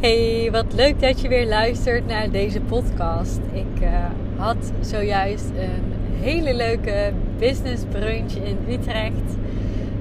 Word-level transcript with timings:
Hey, 0.00 0.48
wat 0.52 0.72
leuk 0.72 1.00
dat 1.00 1.20
je 1.20 1.28
weer 1.28 1.46
luistert 1.46 2.06
naar 2.06 2.30
deze 2.30 2.60
podcast. 2.60 3.40
Ik 3.52 3.82
uh, 3.82 3.88
had 4.36 4.72
zojuist 4.80 5.50
een 5.50 5.92
hele 6.20 6.54
leuke 6.54 7.12
business 7.38 7.84
brunch 7.90 8.32
in 8.32 8.58
Utrecht. 8.68 9.36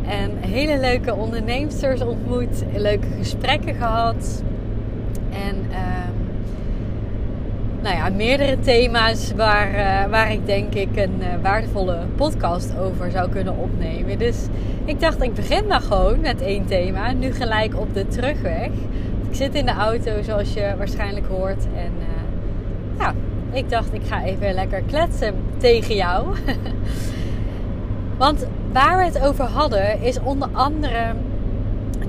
En 0.08 0.32
hele 0.40 0.80
leuke 0.80 1.16
onderneemsters 1.16 2.02
ontmoet, 2.02 2.64
leuke 2.74 3.08
gesprekken 3.18 3.76
gehad. 3.76 4.44
En 5.30 5.56
uh, 5.70 5.78
nou 7.82 7.96
ja, 7.96 8.10
meerdere 8.10 8.60
thema's 8.60 9.34
waar, 9.36 9.70
uh, 9.72 10.12
waar 10.12 10.32
ik 10.32 10.46
denk 10.46 10.74
ik 10.74 10.96
een 10.96 11.20
uh, 11.20 11.28
waardevolle 11.42 11.98
podcast 12.16 12.78
over 12.78 13.12
zou 13.12 13.30
kunnen 13.30 13.58
opnemen. 13.58 14.18
Dus 14.18 14.38
ik 14.86 15.00
dacht, 15.00 15.24
ik 15.24 15.34
begin 15.34 15.68
maar 15.68 15.82
gewoon 15.82 16.20
met 16.20 16.42
één 16.42 16.66
thema. 16.66 17.12
Nu 17.12 17.32
gelijk 17.32 17.80
op 17.80 17.94
de 17.94 18.08
terugweg. 18.08 18.70
Ik 19.30 19.36
zit 19.36 19.56
in 19.56 19.66
de 19.66 19.72
auto, 19.72 20.22
zoals 20.22 20.54
je 20.54 20.74
waarschijnlijk 20.78 21.26
hoort. 21.26 21.64
En 21.76 21.92
ja, 23.00 23.14
ik 23.52 23.70
dacht, 23.70 23.94
ik 23.94 24.02
ga 24.06 24.24
even 24.24 24.54
lekker 24.54 24.82
kletsen 24.82 25.34
tegen 25.58 25.96
jou. 25.96 26.36
Want 28.18 28.46
waar 28.72 28.98
we 28.98 29.04
het 29.04 29.20
over 29.20 29.46
hadden, 29.46 30.02
is 30.02 30.20
onder 30.20 30.50
andere 30.52 31.14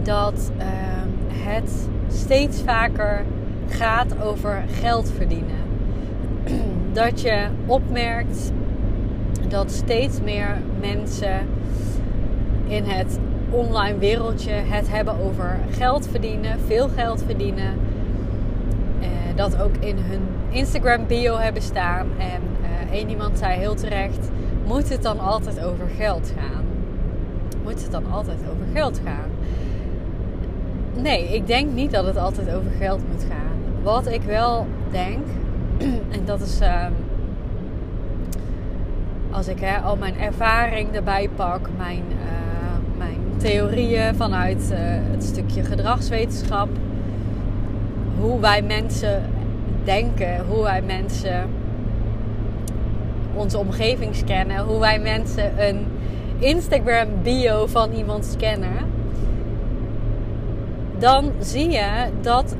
dat 0.02 0.50
uh, 0.58 0.64
het 1.32 1.88
steeds 2.08 2.60
vaker 2.60 3.24
gaat 3.68 4.22
over 4.22 4.62
geld 4.80 5.12
verdienen. 5.16 5.58
Dat 6.92 7.20
je 7.20 7.46
opmerkt 7.66 8.52
dat 9.48 9.70
steeds 9.70 10.20
meer 10.20 10.56
mensen 10.80 11.40
in 12.66 12.84
het 12.84 13.18
online 13.50 13.98
wereldje 13.98 14.50
het 14.50 14.88
hebben 14.88 15.18
over 15.20 15.58
geld 15.70 16.08
verdienen, 16.08 16.60
veel 16.66 16.88
geld 16.88 17.22
verdienen. 17.26 17.78
Uh, 19.00 19.06
dat 19.36 19.60
ook 19.60 19.76
in 19.76 19.96
hun 19.98 20.20
Instagram 20.48 21.06
bio 21.06 21.36
hebben 21.36 21.62
staan. 21.62 22.06
En 22.18 22.42
uh, 22.62 22.92
één 22.92 23.08
iemand 23.08 23.38
zei 23.38 23.58
heel 23.58 23.74
terecht: 23.74 24.30
moet 24.66 24.88
het 24.88 25.02
dan 25.02 25.20
altijd 25.20 25.64
over 25.64 25.88
geld 25.96 26.32
gaan? 26.38 26.64
Moet 27.62 27.82
het 27.82 27.90
dan 27.90 28.10
altijd 28.12 28.38
over 28.40 28.66
geld 28.72 29.00
gaan? 29.04 29.30
Nee, 31.02 31.34
ik 31.34 31.46
denk 31.46 31.72
niet 31.72 31.90
dat 31.90 32.04
het 32.04 32.16
altijd 32.16 32.54
over 32.54 32.70
geld 32.78 33.00
moet 33.12 33.24
gaan. 33.28 33.82
Wat 33.82 34.06
ik 34.06 34.22
wel 34.22 34.66
denk, 34.90 35.26
en 36.16 36.24
dat 36.24 36.40
is 36.40 36.60
uh, 36.60 36.86
als 39.30 39.48
ik 39.48 39.60
hè, 39.60 39.78
al 39.78 39.96
mijn 39.96 40.18
ervaring 40.18 40.94
erbij 40.94 41.28
pak, 41.36 41.68
mijn 41.76 42.02
theorieën 43.40 44.14
vanuit 44.14 44.68
uh, 44.72 44.78
het 45.10 45.24
stukje 45.24 45.62
gedragswetenschap. 45.62 46.68
Hoe 48.20 48.40
wij 48.40 48.62
mensen 48.62 49.22
denken, 49.84 50.44
hoe 50.48 50.62
wij 50.62 50.82
mensen 50.82 51.48
onze 53.34 53.58
omgeving 53.58 54.14
scannen, 54.14 54.58
hoe 54.58 54.78
wij 54.78 54.98
mensen 54.98 55.68
een 55.68 55.86
Instagram 56.38 57.08
bio 57.22 57.66
van 57.66 57.92
iemand 57.92 58.24
scannen. 58.24 58.76
Dan 60.98 61.32
zie 61.38 61.70
je 61.70 62.08
dat 62.20 62.56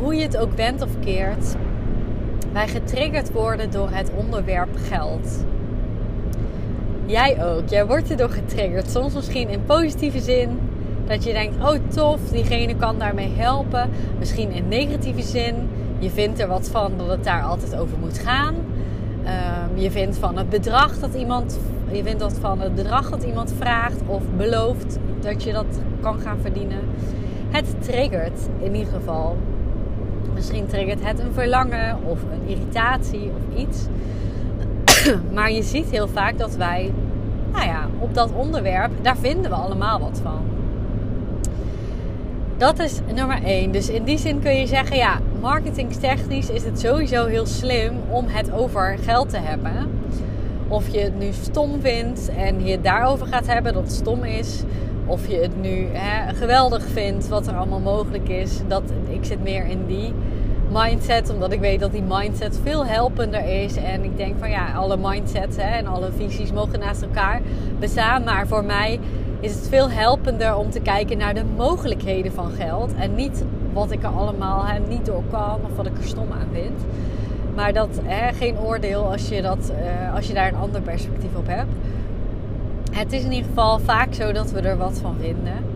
hoe 0.00 0.14
je 0.14 0.22
het 0.22 0.36
ook 0.36 0.54
bent 0.54 0.82
of 0.82 0.90
keert, 1.00 1.54
wij 2.52 2.68
getriggerd 2.68 3.32
worden 3.32 3.70
door 3.70 3.88
het 3.90 4.10
onderwerp 4.16 4.76
geld. 4.88 5.44
Jij 7.06 7.44
ook. 7.44 7.68
Jij 7.68 7.86
wordt 7.86 8.10
erdoor 8.10 8.30
getriggerd. 8.30 8.90
Soms 8.90 9.14
misschien 9.14 9.48
in 9.48 9.64
positieve 9.64 10.20
zin. 10.20 10.58
Dat 11.06 11.24
je 11.24 11.32
denkt, 11.32 11.56
oh 11.56 11.74
tof, 11.88 12.20
diegene 12.30 12.76
kan 12.76 12.98
daarmee 12.98 13.32
helpen. 13.36 13.90
Misschien 14.18 14.50
in 14.50 14.68
negatieve 14.68 15.22
zin. 15.22 15.54
Je 15.98 16.10
vindt 16.10 16.40
er 16.40 16.48
wat 16.48 16.68
van 16.68 16.92
dat 16.96 17.08
het 17.08 17.24
daar 17.24 17.42
altijd 17.42 17.76
over 17.76 17.98
moet 17.98 18.18
gaan. 18.18 18.54
Um, 18.54 19.82
je 19.82 19.90
vindt 19.90 20.18
van 20.18 20.36
het 20.36 20.48
bedrag 20.48 20.98
dat 20.98 21.14
iemand. 21.14 21.58
Je 21.92 22.02
vindt 22.02 22.20
dat 22.20 22.38
van 22.40 22.60
het 22.60 22.74
bedrag 22.74 23.10
dat 23.10 23.22
iemand 23.22 23.54
vraagt 23.58 24.00
of 24.06 24.22
belooft 24.36 24.98
dat 25.20 25.42
je 25.42 25.52
dat 25.52 25.80
kan 26.00 26.18
gaan 26.18 26.38
verdienen. 26.40 26.80
Het 27.50 27.74
triggert 27.78 28.40
in 28.62 28.74
ieder 28.74 28.92
geval. 28.92 29.36
Misschien 30.34 30.66
triggert 30.66 31.04
het 31.04 31.18
een 31.18 31.32
verlangen 31.32 31.98
of 32.04 32.18
een 32.22 32.48
irritatie 32.48 33.30
of 33.36 33.58
iets. 33.58 33.86
maar 35.34 35.52
je 35.52 35.62
ziet 35.62 35.90
heel 35.90 36.08
vaak 36.08 36.38
dat 36.38 36.56
wij, 36.56 36.92
nou 37.52 37.64
ja, 37.64 37.88
op 37.98 38.14
dat 38.14 38.32
onderwerp, 38.32 38.90
daar 39.02 39.16
vinden 39.16 39.50
we 39.50 39.56
allemaal 39.56 40.00
wat 40.00 40.20
van. 40.22 40.40
Dat 42.56 42.78
is 42.78 43.00
nummer 43.14 43.42
één. 43.44 43.72
Dus 43.72 43.88
in 43.88 44.04
die 44.04 44.18
zin 44.18 44.40
kun 44.40 44.58
je 44.58 44.66
zeggen, 44.66 44.96
ja, 44.96 45.18
marketingtechnisch 45.40 46.50
is 46.50 46.64
het 46.64 46.80
sowieso 46.80 47.26
heel 47.26 47.46
slim 47.46 47.92
om 48.10 48.24
het 48.28 48.52
over 48.52 48.98
geld 49.02 49.30
te 49.30 49.38
hebben. 49.38 49.90
Of 50.68 50.88
je 50.88 50.98
het 50.98 51.18
nu 51.18 51.32
stom 51.32 51.80
vindt 51.80 52.30
en 52.36 52.64
je 52.64 52.72
het 52.72 52.84
daarover 52.84 53.26
gaat 53.26 53.46
hebben 53.46 53.72
dat 53.72 53.82
het 53.82 53.92
stom 53.92 54.24
is. 54.24 54.62
Of 55.06 55.28
je 55.28 55.36
het 55.36 55.60
nu 55.60 55.86
hè, 55.92 56.34
geweldig 56.34 56.84
vindt 56.92 57.28
wat 57.28 57.46
er 57.46 57.54
allemaal 57.54 57.80
mogelijk 57.80 58.28
is. 58.28 58.60
Dat, 58.68 58.82
ik 59.08 59.24
zit 59.24 59.42
meer 59.42 59.66
in 59.66 59.86
die 59.86 60.12
mindset. 60.72 61.30
Omdat 61.30 61.52
ik 61.52 61.60
weet 61.60 61.80
dat 61.80 61.92
die 61.92 62.02
mindset 62.08 62.60
veel 62.62 62.86
helpender 62.86 63.62
is. 63.62 63.76
En 63.76 64.04
ik 64.04 64.16
denk 64.16 64.38
van 64.38 64.50
ja, 64.50 64.72
alle 64.72 64.96
mindsets 64.96 65.56
hè, 65.56 65.76
en 65.76 65.86
alle 65.86 66.10
visies 66.16 66.52
mogen 66.52 66.78
naast 66.78 67.02
elkaar 67.02 67.40
bestaan. 67.78 68.24
Maar 68.24 68.46
voor 68.46 68.64
mij 68.64 69.00
is 69.40 69.54
het 69.54 69.68
veel 69.68 69.90
helpender 69.90 70.56
om 70.56 70.70
te 70.70 70.80
kijken 70.80 71.18
naar 71.18 71.34
de 71.34 71.44
mogelijkheden 71.56 72.32
van 72.32 72.50
geld. 72.50 72.94
En 72.94 73.14
niet 73.14 73.44
wat 73.72 73.90
ik 73.90 74.02
er 74.02 74.08
allemaal 74.08 74.66
hè, 74.66 74.78
niet 74.78 75.06
door 75.06 75.22
kan 75.30 75.60
of 75.64 75.76
wat 75.76 75.86
ik 75.86 75.98
er 75.98 76.04
stom 76.04 76.32
aan 76.32 76.48
vind. 76.52 76.84
Maar 77.54 77.72
dat 77.72 78.00
hè, 78.02 78.32
geen 78.32 78.58
oordeel 78.58 79.10
als 79.10 79.28
je, 79.28 79.42
dat, 79.42 79.72
uh, 79.80 80.14
als 80.14 80.26
je 80.26 80.34
daar 80.34 80.48
een 80.48 80.58
ander 80.58 80.80
perspectief 80.80 81.34
op 81.36 81.46
hebt. 81.46 81.72
Het 82.90 83.12
is 83.12 83.24
in 83.24 83.32
ieder 83.32 83.48
geval 83.48 83.78
vaak 83.78 84.14
zo 84.14 84.32
dat 84.32 84.50
we 84.50 84.60
er 84.60 84.76
wat 84.76 84.98
van 85.02 85.16
vinden. 85.20 85.75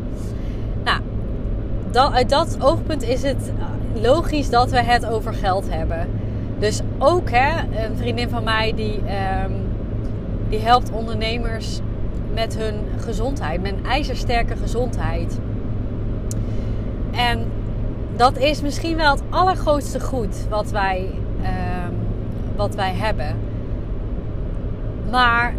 Dat, 1.91 2.13
uit 2.13 2.29
dat 2.29 2.57
oogpunt 2.61 3.03
is 3.03 3.23
het 3.23 3.53
logisch 3.95 4.51
dat 4.51 4.71
we 4.71 4.83
het 4.83 5.07
over 5.07 5.35
geld 5.35 5.71
hebben. 5.71 6.09
Dus 6.59 6.81
ook 6.99 7.31
hè, 7.31 7.61
een 7.85 7.97
vriendin 7.97 8.29
van 8.29 8.45
mij 8.45 8.73
die, 8.77 8.97
um, 9.45 9.53
die 10.49 10.59
helpt 10.59 10.91
ondernemers 10.91 11.81
met 12.35 12.57
hun 12.59 12.75
gezondheid, 12.99 13.63
met 13.63 13.73
een 13.73 13.87
ijzersterke 13.87 14.57
gezondheid. 14.57 15.39
En 17.11 17.45
dat 18.17 18.39
is 18.39 18.63
misschien 18.63 18.97
wel 18.97 19.11
het 19.11 19.23
allergrootste 19.31 20.01
goed 20.01 20.47
wat 20.49 20.71
wij, 20.71 21.11
um, 21.41 21.97
wat 22.57 22.75
wij 22.75 22.93
hebben. 22.93 23.37
Maar 25.11 25.55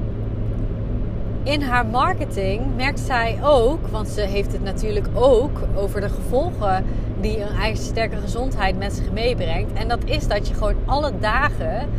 in 1.43 1.61
haar 1.61 1.85
marketing 1.85 2.61
merkt 2.75 2.99
zij 2.99 3.39
ook, 3.43 3.87
want 3.87 4.07
ze 4.07 4.21
heeft 4.21 4.51
het 4.51 4.63
natuurlijk 4.63 5.07
ook 5.13 5.59
over 5.75 6.01
de 6.01 6.09
gevolgen 6.09 6.85
die 7.21 7.41
een 7.41 7.57
ijzersterke 7.61 8.17
gezondheid 8.17 8.77
met 8.77 8.93
zich 8.93 9.11
meebrengt. 9.11 9.73
En 9.73 9.87
dat 9.87 10.03
is 10.05 10.27
dat 10.27 10.47
je 10.47 10.53
gewoon 10.53 10.75
alle 10.85 11.11
dagen 11.19 11.89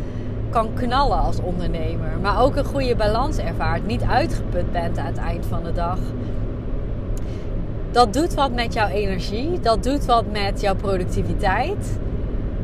kan 0.49 0.73
knallen 0.73 1.19
als 1.19 1.41
ondernemer. 1.41 2.09
Maar 2.21 2.41
ook 2.41 2.55
een 2.55 2.65
goede 2.65 2.95
balans 2.95 3.37
ervaart. 3.37 3.85
Niet 3.85 4.01
uitgeput 4.01 4.71
bent 4.71 4.97
aan 4.97 5.05
het 5.05 5.17
eind 5.17 5.45
van 5.45 5.63
de 5.63 5.71
dag. 5.71 5.99
Dat 7.91 8.13
doet 8.13 8.33
wat 8.33 8.51
met 8.51 8.73
jouw 8.73 8.87
energie. 8.87 9.59
Dat 9.59 9.83
doet 9.83 10.05
wat 10.05 10.25
met 10.31 10.61
jouw 10.61 10.75
productiviteit. 10.75 11.99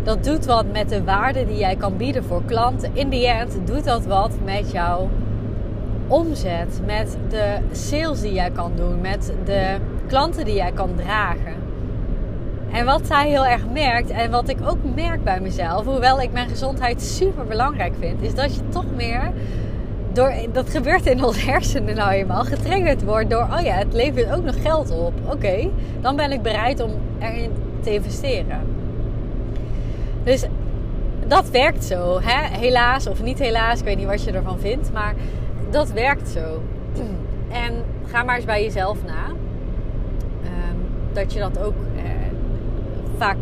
Dat 0.04 0.24
doet 0.24 0.46
wat 0.46 0.66
met 0.72 0.90
de 0.90 1.04
waarde 1.04 1.46
die 1.46 1.58
jij 1.58 1.76
kan 1.76 1.98
bieden 1.98 2.24
voor 2.24 2.42
klanten. 2.46 2.92
In 2.94 3.10
die 3.10 3.28
end 3.28 3.58
doet 3.66 3.84
dat 3.84 4.06
wat 4.06 4.32
met 4.46 4.72
jouw 4.72 5.10
omzet. 6.10 6.82
Met 6.86 7.18
de 7.30 7.58
sales 7.72 8.22
die 8.22 8.34
jij 8.34 8.52
kan 8.52 8.72
doen. 8.76 9.02
Met 9.02 9.34
de 9.46 9.76
klanten 10.08 10.46
die 10.46 10.56
jij 10.56 10.72
kan 10.72 10.90
dragen. 10.96 11.54
En 12.72 12.86
wat 12.86 13.08
zij 13.08 13.30
heel 13.30 13.46
erg 13.46 13.62
merkt, 13.74 14.10
en 14.10 14.32
wat 14.32 14.50
ik 14.50 14.58
ook 14.66 14.78
merk 14.96 15.24
bij 15.24 15.40
mezelf, 15.40 15.86
hoewel 15.86 16.22
ik 16.22 16.32
mijn 16.32 16.50
gezondheid 16.50 17.02
super 17.02 17.46
belangrijk 17.46 17.94
vind, 18.00 18.22
is 18.22 18.36
dat 18.36 18.56
je 18.56 18.62
toch 18.70 18.86
meer 18.96 19.32
door, 20.14 20.34
dat 20.52 20.70
gebeurt 20.70 21.06
in 21.06 21.24
ons 21.24 21.46
hersenen 21.46 21.96
nou 21.96 22.12
eenmaal, 22.12 22.44
getriggerd 22.44 23.04
wordt 23.04 23.30
door, 23.30 23.48
oh 23.52 23.62
ja, 23.64 23.74
het 23.74 23.94
levert 23.94 24.32
ook 24.32 24.44
nog 24.44 24.62
geld 24.62 24.92
op. 24.92 25.14
Oké, 25.26 25.70
dan 26.02 26.16
ben 26.16 26.32
ik 26.32 26.42
bereid 26.42 26.84
om 26.84 26.92
erin 27.20 27.52
te 27.82 27.94
investeren. 27.94 28.60
Dus 30.24 30.46
dat 31.28 31.50
werkt 31.50 31.84
zo. 31.84 32.20
Hè? 32.22 32.58
Helaas 32.58 33.08
of 33.08 33.24
niet 33.24 33.40
helaas, 33.40 33.80
ik 33.80 33.86
weet 33.86 33.98
niet 33.98 34.08
wat 34.08 34.24
je 34.24 34.32
ervan 34.32 34.60
vindt, 34.60 34.92
maar 34.94 35.14
dat 35.70 35.92
werkt 35.92 36.30
zo. 36.30 36.62
En 37.50 37.74
ga 38.06 38.24
maar 38.24 38.36
eens 38.36 38.46
bij 38.46 38.64
jezelf 38.64 38.98
na. 39.06 39.26
Ehm, 40.44 40.78
dat 41.14 41.34
je 41.34 41.40
dat 41.40 41.60
ook 41.60 41.76
eh, 41.96 42.04
vaak 43.18 43.38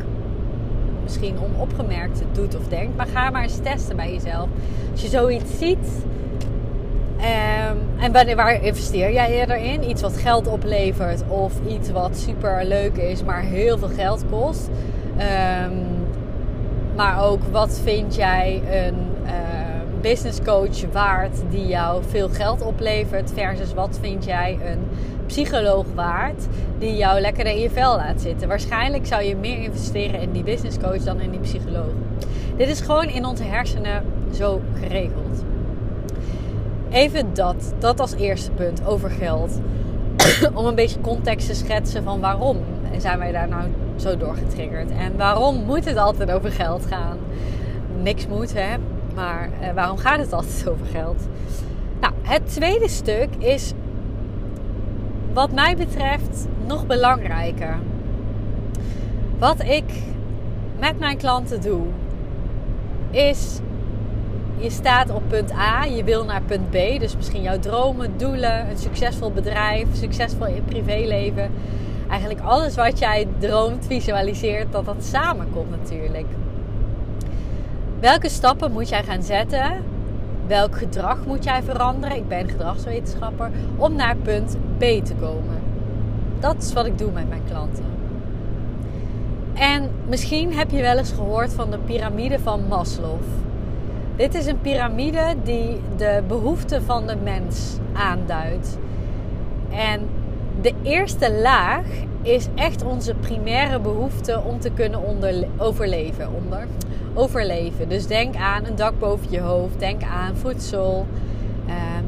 misschien 1.04 1.40
onopgemerkt 1.40 2.22
doet 2.32 2.56
of 2.56 2.68
denkt. 2.68 2.98
Maar 2.98 3.08
ga 3.08 3.30
maar 3.30 3.44
eens 3.44 3.60
testen 3.64 3.96
bij 3.96 4.14
jezelf. 4.14 4.48
Als 4.92 5.02
je 5.02 5.08
zoiets 5.08 5.58
ziet. 5.58 6.06
Um, 7.18 8.02
en 8.04 8.12
wanneer, 8.12 8.36
waar 8.36 8.64
investeer 8.64 9.14
jij 9.14 9.32
eerder 9.32 9.58
in? 9.58 9.90
Iets 9.90 10.02
wat 10.02 10.18
geld 10.18 10.48
oplevert 10.48 11.24
of 11.28 11.54
iets 11.68 11.92
wat 11.92 12.18
super 12.18 12.66
leuk 12.66 12.98
is, 12.98 13.24
maar 13.24 13.42
heel 13.42 13.78
veel 13.78 13.88
geld 13.88 14.24
kost. 14.30 14.70
Um, 15.68 15.86
maar 16.96 17.24
ook 17.24 17.42
wat 17.52 17.80
vind 17.84 18.16
jij 18.16 18.62
een 18.70 18.96
uh, 19.24 19.57
business 20.08 20.40
coach 20.42 20.92
waard 20.92 21.42
die 21.50 21.68
jou 21.68 22.04
veel 22.08 22.30
geld 22.30 22.62
oplevert? 22.62 23.32
Versus 23.34 23.74
wat 23.74 23.98
vind 24.02 24.26
jij 24.26 24.58
een 24.66 24.80
psycholoog 25.26 25.86
waard 25.96 26.48
die 26.80 26.96
jou 26.96 27.20
lekker 27.20 27.46
in 27.46 27.60
je 27.60 27.70
vel 27.70 27.96
laat 27.96 28.22
zitten? 28.22 28.48
Waarschijnlijk 28.48 29.06
zou 29.06 29.24
je 29.24 29.36
meer 29.36 29.58
investeren 29.58 30.22
in 30.22 30.32
die 30.32 30.44
business 30.44 30.78
coach 30.78 31.04
dan 31.04 31.20
in 31.20 31.32
die 31.32 31.40
psycholoog. 31.40 31.92
Dit 32.58 32.68
is 32.68 32.82
gewoon 32.82 33.08
in 33.08 33.26
onze 33.26 33.44
hersenen 33.44 34.04
zo 34.34 34.62
geregeld. 34.80 35.44
Even 36.90 37.34
dat, 37.34 37.74
dat 37.80 38.00
als 38.00 38.14
eerste 38.14 38.52
punt 38.52 38.86
over 38.86 39.10
geld. 39.10 39.60
Om 40.54 40.66
een 40.66 40.76
beetje 40.76 41.02
context 41.02 41.48
te 41.48 41.56
schetsen 41.56 42.04
van 42.04 42.20
waarom 42.20 42.58
zijn 42.98 43.20
wij 43.20 43.32
daar 43.32 43.48
nou 43.48 43.64
zo 43.96 44.18
doorgetriggerd. 44.18 44.90
En 44.90 45.18
waarom 45.18 45.64
moet 45.66 45.86
het 45.86 45.98
altijd 45.98 46.32
over 46.32 46.52
geld 46.52 46.86
gaan? 46.86 47.18
Niks 48.02 48.28
moet, 48.28 48.54
hè? 48.54 48.76
Maar 49.18 49.50
eh, 49.62 49.74
waarom 49.74 49.98
gaat 49.98 50.20
het 50.20 50.34
altijd 50.34 50.70
over 50.70 50.86
geld? 50.86 51.28
Nou, 52.00 52.14
het 52.22 52.50
tweede 52.50 52.88
stuk 52.88 53.30
is, 53.38 53.74
wat 55.34 55.52
mij 55.52 55.76
betreft, 55.76 56.48
nog 56.68 56.86
belangrijker. 56.86 57.78
Wat 59.40 59.64
ik 59.64 59.84
met 60.80 61.00
mijn 61.00 61.18
klanten 61.18 61.62
doe, 61.62 61.82
is 63.12 63.60
je 64.58 64.70
staat 64.70 65.10
op 65.10 65.24
punt 65.28 65.52
A, 65.52 65.84
je 65.84 66.04
wil 66.04 66.26
naar 66.26 66.42
punt 66.42 66.70
B. 66.70 67.00
Dus 67.00 67.16
misschien 67.16 67.42
jouw 67.42 67.60
dromen, 67.60 68.18
doelen, 68.18 68.70
een 68.70 68.78
succesvol 68.78 69.32
bedrijf, 69.32 69.88
succesvol 69.94 70.48
in 70.48 70.64
privéleven 70.66 71.52
eigenlijk 72.10 72.42
alles 72.42 72.76
wat 72.76 73.00
jij 73.00 73.28
droomt, 73.38 73.86
visualiseert, 73.86 74.72
dat 74.72 74.86
dat 74.86 75.04
samenkomt 75.04 75.70
natuurlijk. 75.70 76.28
Welke 78.00 78.30
stappen 78.30 78.72
moet 78.72 78.90
jij 78.90 79.04
gaan 79.04 79.24
zetten? 79.24 79.84
Welk 80.48 80.78
gedrag 80.78 81.26
moet 81.26 81.44
jij 81.44 81.64
veranderen? 81.64 82.18
Ik 82.18 82.28
ben 82.28 82.50
gedragswetenschapper 82.50 83.52
om 83.78 83.96
naar 83.96 84.16
punt 84.16 84.58
B 84.78 84.82
te 84.82 85.14
komen. 85.20 85.60
Dat 86.40 86.56
is 86.58 86.74
wat 86.74 86.86
ik 86.86 86.98
doe 86.98 87.12
met 87.12 87.30
mijn 87.30 87.42
klanten. 87.50 87.86
En 89.54 89.90
misschien 90.08 90.54
heb 90.54 90.72
je 90.72 90.82
wel 90.82 90.98
eens 90.98 91.12
gehoord 91.12 91.54
van 91.54 91.72
de 91.72 91.78
piramide 91.78 92.40
van 92.40 92.68
Maslow. 92.68 93.20
Dit 94.16 94.36
is 94.36 94.46
een 94.46 94.62
piramide 94.62 95.36
die 95.44 95.80
de 95.96 96.24
behoeften 96.28 96.84
van 96.84 97.08
de 97.08 97.16
mens 97.24 97.78
aanduidt. 97.94 98.78
En 99.70 100.02
de 100.62 100.74
eerste 100.82 101.34
laag 101.34 101.86
is 102.22 102.48
echt 102.56 102.84
onze 102.84 103.14
primaire 103.14 103.80
behoefte 103.80 104.42
om 104.46 104.60
te 104.60 104.72
kunnen 104.72 105.00
overleven. 105.58 106.34
Onder, 106.34 106.68
overleven. 107.18 107.90
Dus 107.90 108.08
denk 108.08 108.36
aan 108.36 108.66
een 108.66 108.76
dak 108.76 109.00
boven 109.00 109.28
je 109.30 109.40
hoofd, 109.40 109.80
denk 109.80 110.04
aan 110.04 110.36
voedsel. 110.36 111.06
Ehm, 111.68 112.04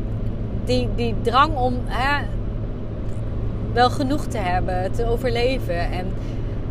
die, 0.66 0.90
die 0.96 1.16
drang 1.22 1.56
om 1.56 1.78
hè, 1.86 2.26
wel 3.74 3.90
genoeg 3.90 4.26
te 4.26 4.38
hebben, 4.38 4.92
te 4.92 5.06
overleven. 5.06 5.92
En 5.92 6.06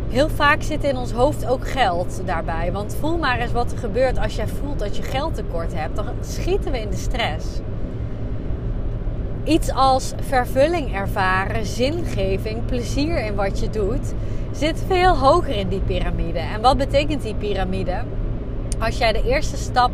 heel 0.09 0.29
vaak 0.29 0.61
zit 0.61 0.83
in 0.83 0.97
ons 0.97 1.11
hoofd 1.11 1.47
ook 1.47 1.67
geld 1.67 2.21
daarbij. 2.25 2.71
Want 2.71 2.95
voel 2.99 3.17
maar 3.17 3.39
eens 3.39 3.51
wat 3.51 3.71
er 3.71 3.77
gebeurt 3.77 4.19
als 4.19 4.35
jij 4.35 4.47
voelt 4.47 4.79
dat 4.79 4.97
je 4.97 5.03
geld 5.03 5.35
tekort 5.35 5.73
hebt. 5.73 5.95
Dan 5.95 6.05
schieten 6.21 6.71
we 6.71 6.79
in 6.79 6.89
de 6.89 6.97
stress 6.97 7.45
iets 9.49 9.71
als 9.71 10.13
vervulling 10.19 10.95
ervaren, 10.95 11.65
zingeving, 11.65 12.65
plezier 12.65 13.25
in 13.25 13.35
wat 13.35 13.59
je 13.59 13.69
doet, 13.69 14.13
zit 14.51 14.83
veel 14.87 15.17
hoger 15.17 15.55
in 15.55 15.67
die 15.67 15.79
piramide. 15.79 16.39
En 16.39 16.61
wat 16.61 16.77
betekent 16.77 17.21
die 17.21 17.35
piramide? 17.35 18.03
Als 18.79 18.97
jij 18.97 19.11
de 19.11 19.23
eerste 19.23 19.57
stap 19.57 19.91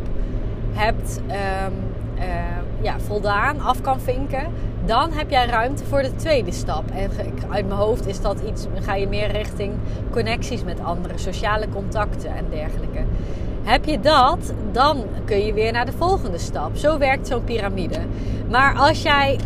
hebt 0.72 1.20
um, 1.66 1.74
ja, 2.80 2.98
voldaan, 3.00 3.60
af 3.60 3.80
kan 3.80 4.00
vinken, 4.00 4.46
dan 4.84 5.12
heb 5.12 5.30
jij 5.30 5.46
ruimte 5.46 5.84
voor 5.84 6.02
de 6.02 6.16
tweede 6.16 6.52
stap. 6.52 6.90
En 6.90 7.10
uit 7.50 7.66
mijn 7.66 7.80
hoofd 7.80 8.06
is 8.06 8.20
dat 8.20 8.40
iets, 8.48 8.66
ga 8.80 8.94
je 8.94 9.08
meer 9.08 9.30
richting 9.30 9.72
connecties 10.10 10.64
met 10.64 10.80
anderen, 10.80 11.18
sociale 11.18 11.68
contacten 11.68 12.36
en 12.36 12.46
dergelijke. 12.50 13.04
Heb 13.62 13.84
je 13.84 14.00
dat, 14.00 14.54
dan 14.72 15.04
kun 15.24 15.44
je 15.44 15.52
weer 15.52 15.72
naar 15.72 15.86
de 15.86 15.92
volgende 15.92 16.38
stap. 16.38 16.76
Zo 16.76 16.98
werkt 16.98 17.26
zo'n 17.26 17.44
piramide. 17.44 17.98
Maar 18.50 18.74
als 18.74 19.02
jij 19.02 19.38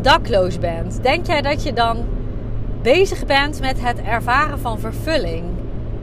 dakloos 0.00 0.58
bent, 0.58 1.02
denk 1.02 1.26
jij 1.26 1.42
dat 1.42 1.62
je 1.62 1.72
dan 1.72 1.96
bezig 2.82 3.26
bent 3.26 3.60
met 3.60 3.80
het 3.80 4.02
ervaren 4.02 4.58
van 4.58 4.78
vervulling? 4.78 5.44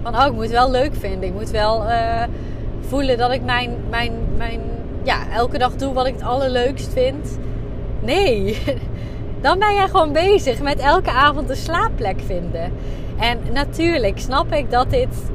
Van 0.01 0.15
oh, 0.15 0.25
ik 0.25 0.33
moet 0.33 0.43
het 0.43 0.51
wel 0.51 0.71
leuk 0.71 0.95
vinden. 0.95 1.29
Ik 1.29 1.33
moet 1.33 1.49
wel 1.49 1.83
uh, 1.83 2.23
voelen 2.87 3.17
dat 3.17 3.31
ik 3.31 3.43
mijn, 3.43 3.75
mijn, 3.89 4.13
mijn, 4.37 4.61
ja, 5.03 5.29
elke 5.31 5.57
dag 5.57 5.75
doe 5.75 5.93
wat 5.93 6.05
ik 6.05 6.13
het 6.13 6.23
allerleukst 6.23 6.93
vind. 6.93 7.37
Nee, 7.99 8.57
dan 9.41 9.59
ben 9.59 9.73
jij 9.73 9.87
gewoon 9.87 10.11
bezig 10.11 10.61
met 10.61 10.79
elke 10.79 11.11
avond 11.11 11.49
een 11.49 11.55
slaapplek 11.55 12.19
vinden. 12.25 12.71
En 13.19 13.39
natuurlijk 13.53 14.19
snap 14.19 14.53
ik 14.53 14.71
dat 14.71 14.89
dit 14.89 15.31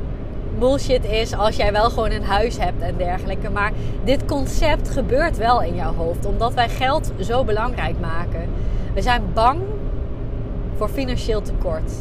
bullshit 0.59 1.05
is 1.05 1.35
als 1.35 1.57
jij 1.57 1.73
wel 1.73 1.91
gewoon 1.91 2.11
een 2.11 2.25
huis 2.25 2.59
hebt 2.59 2.83
en 2.83 2.97
dergelijke. 2.97 3.51
Maar 3.51 3.73
dit 4.05 4.25
concept 4.25 4.91
gebeurt 4.91 5.37
wel 5.37 5.63
in 5.63 5.75
jouw 5.75 5.95
hoofd, 5.95 6.27
omdat 6.27 6.55
wij 6.55 6.69
geld 6.69 7.13
zo 7.21 7.45
belangrijk 7.45 8.01
maken. 8.01 8.49
We 8.95 9.03
zijn 9.03 9.23
bang 9.35 9.61
voor 10.77 10.89
financieel 10.89 11.43
tekort. 11.43 11.93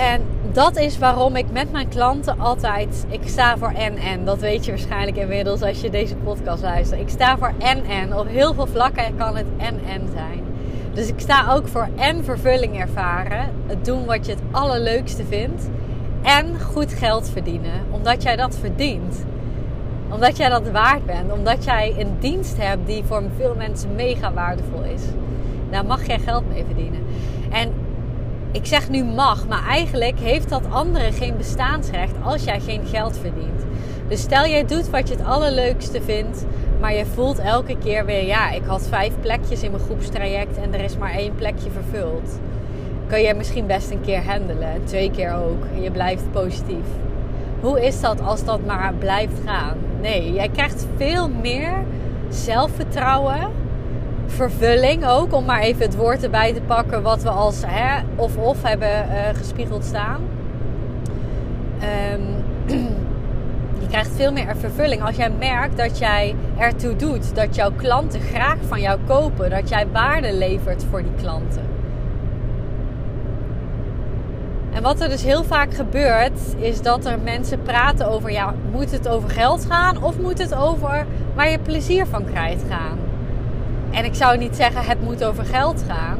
En 0.00 0.22
dat 0.52 0.76
is 0.76 0.98
waarom 0.98 1.36
ik 1.36 1.50
met 1.52 1.72
mijn 1.72 1.88
klanten 1.88 2.38
altijd. 2.38 3.06
Ik 3.08 3.20
sta 3.24 3.56
voor 3.58 3.72
NN. 3.72 4.24
Dat 4.24 4.38
weet 4.38 4.64
je 4.64 4.70
waarschijnlijk 4.70 5.16
inmiddels 5.16 5.62
als 5.62 5.80
je 5.80 5.90
deze 5.90 6.14
podcast 6.16 6.62
luistert. 6.62 7.00
Ik 7.00 7.08
sta 7.08 7.38
voor 7.38 7.52
NN. 7.58 8.14
Op 8.14 8.28
heel 8.28 8.54
veel 8.54 8.66
vlakken 8.66 9.16
kan 9.16 9.36
het 9.36 9.46
NN 9.56 10.08
zijn. 10.14 10.42
Dus 10.92 11.08
ik 11.08 11.20
sta 11.20 11.52
ook 11.52 11.68
voor 11.68 11.88
en 11.96 12.24
vervulling 12.24 12.80
ervaren. 12.80 13.48
Het 13.66 13.84
doen 13.84 14.04
wat 14.04 14.26
je 14.26 14.32
het 14.32 14.42
allerleukste 14.50 15.24
vindt. 15.24 15.68
En 16.22 16.60
goed 16.60 16.92
geld 16.92 17.30
verdienen. 17.30 17.84
Omdat 17.90 18.22
jij 18.22 18.36
dat 18.36 18.56
verdient. 18.56 19.24
Omdat 20.10 20.36
jij 20.36 20.48
dat 20.48 20.70
waard 20.70 21.06
bent. 21.06 21.32
Omdat 21.32 21.64
jij 21.64 21.94
een 21.98 22.16
dienst 22.18 22.56
hebt 22.56 22.86
die 22.86 23.04
voor 23.04 23.22
veel 23.36 23.54
mensen 23.56 23.94
mega 23.94 24.32
waardevol 24.32 24.82
is. 24.82 25.02
Daar 25.70 25.84
mag 25.84 26.06
jij 26.06 26.18
geld 26.18 26.48
mee 26.48 26.64
verdienen. 26.66 27.00
En 27.50 27.72
ik 28.52 28.66
zeg 28.66 28.88
nu 28.88 29.04
mag, 29.04 29.48
maar 29.48 29.66
eigenlijk 29.66 30.18
heeft 30.18 30.48
dat 30.48 30.62
andere 30.70 31.12
geen 31.12 31.36
bestaansrecht 31.36 32.14
als 32.22 32.44
jij 32.44 32.60
geen 32.60 32.86
geld 32.86 33.18
verdient. 33.18 33.64
Dus 34.08 34.20
stel 34.20 34.46
jij 34.46 34.66
doet 34.66 34.90
wat 34.90 35.08
je 35.08 35.14
het 35.14 35.24
allerleukste 35.24 36.02
vindt, 36.02 36.44
maar 36.80 36.94
je 36.94 37.06
voelt 37.06 37.38
elke 37.38 37.76
keer 37.78 38.04
weer, 38.04 38.26
ja, 38.26 38.50
ik 38.50 38.64
had 38.64 38.88
vijf 38.88 39.12
plekjes 39.20 39.62
in 39.62 39.70
mijn 39.70 39.82
groepstraject 39.82 40.56
en 40.56 40.74
er 40.74 40.80
is 40.80 40.96
maar 40.96 41.12
één 41.12 41.34
plekje 41.34 41.70
vervuld. 41.70 42.40
Kun 43.06 43.20
je 43.20 43.34
misschien 43.34 43.66
best 43.66 43.90
een 43.90 44.00
keer 44.00 44.24
handelen, 44.24 44.84
twee 44.84 45.10
keer 45.10 45.34
ook. 45.34 45.64
En 45.74 45.82
je 45.82 45.90
blijft 45.90 46.32
positief. 46.32 46.86
Hoe 47.60 47.86
is 47.86 48.00
dat 48.00 48.20
als 48.20 48.44
dat 48.44 48.66
maar 48.66 48.94
blijft 48.98 49.40
gaan? 49.46 49.76
Nee, 50.00 50.32
jij 50.32 50.48
krijgt 50.48 50.86
veel 50.96 51.28
meer 51.28 51.72
zelfvertrouwen, 52.28 53.50
vervulling 54.30 55.06
ook, 55.06 55.34
om 55.34 55.44
maar 55.44 55.60
even 55.60 55.82
het 55.82 55.96
woord 55.96 56.22
erbij 56.22 56.52
te 56.52 56.60
pakken 56.60 57.02
wat 57.02 57.22
we 57.22 57.30
als 57.30 57.62
of-of 58.16 58.62
hebben 58.62 58.88
uh, 58.88 59.14
gespiegeld 59.34 59.84
staan. 59.84 60.20
Um, 62.12 62.40
krijgt 63.90 64.10
veel 64.16 64.32
meer 64.32 64.56
vervulling 64.56 65.02
als 65.02 65.16
jij 65.16 65.30
merkt 65.30 65.76
dat 65.76 65.98
jij 65.98 66.34
ertoe 66.58 66.96
doet. 66.96 67.34
Dat 67.34 67.54
jouw 67.54 67.70
klanten 67.76 68.20
graag 68.20 68.56
van 68.66 68.80
jou 68.80 68.98
kopen. 69.06 69.50
Dat 69.50 69.68
jij 69.68 69.86
waarde 69.92 70.34
levert 70.34 70.84
voor 70.90 71.02
die 71.02 71.14
klanten. 71.20 71.68
En 74.72 74.82
wat 74.82 75.00
er 75.00 75.08
dus 75.08 75.22
heel 75.22 75.44
vaak 75.44 75.74
gebeurt, 75.74 76.40
is 76.56 76.82
dat 76.82 77.04
er 77.04 77.18
mensen 77.18 77.62
praten 77.62 78.08
over: 78.08 78.30
ja, 78.30 78.54
moet 78.72 78.90
het 78.90 79.08
over 79.08 79.30
geld 79.30 79.64
gaan 79.64 80.02
of 80.02 80.18
moet 80.18 80.38
het 80.38 80.54
over 80.54 81.06
waar 81.34 81.50
je 81.50 81.58
plezier 81.58 82.06
van 82.06 82.24
krijgt 82.24 82.64
gaan? 82.68 83.09
En 83.90 84.04
ik 84.04 84.14
zou 84.14 84.38
niet 84.38 84.56
zeggen 84.56 84.84
het 84.84 85.02
moet 85.02 85.24
over 85.24 85.44
geld 85.44 85.84
gaan, 85.88 86.18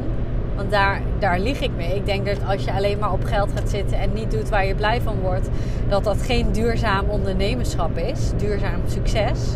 Want 0.55 0.71
daar, 0.71 1.01
daar 1.19 1.39
lieg 1.39 1.61
ik 1.61 1.71
mee. 1.75 1.95
Ik 1.95 2.05
denk 2.05 2.25
dat 2.25 2.37
als 2.47 2.63
je 2.63 2.73
alleen 2.73 2.99
maar 2.99 3.11
op 3.11 3.23
geld 3.23 3.49
gaat 3.55 3.69
zitten 3.69 3.99
en 3.99 4.13
niet 4.13 4.31
doet 4.31 4.49
waar 4.49 4.65
je 4.65 4.75
blij 4.75 5.01
van 5.01 5.19
wordt, 5.19 5.49
dat 5.89 6.03
dat 6.03 6.21
geen 6.21 6.51
duurzaam 6.51 7.09
ondernemerschap 7.09 7.97
is. 7.97 8.31
Duurzaam 8.37 8.81
succes. 8.85 9.55